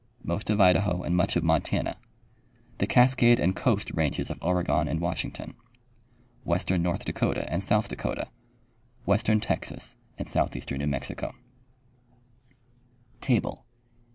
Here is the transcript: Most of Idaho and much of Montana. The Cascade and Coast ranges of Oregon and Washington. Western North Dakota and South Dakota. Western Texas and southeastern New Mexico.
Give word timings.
Most 0.23 0.49
of 0.49 0.59
Idaho 0.59 1.03
and 1.03 1.15
much 1.15 1.35
of 1.35 1.43
Montana. 1.43 1.95
The 2.79 2.87
Cascade 2.87 3.39
and 3.39 3.55
Coast 3.55 3.91
ranges 3.93 4.31
of 4.31 4.39
Oregon 4.41 4.87
and 4.87 4.99
Washington. 4.99 5.53
Western 6.43 6.81
North 6.81 7.05
Dakota 7.05 7.47
and 7.53 7.63
South 7.63 7.87
Dakota. 7.87 8.27
Western 9.05 9.39
Texas 9.39 9.95
and 10.17 10.27
southeastern 10.27 10.79
New 10.79 10.87
Mexico. 10.87 11.35